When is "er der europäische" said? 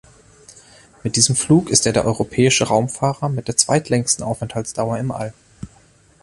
1.85-2.63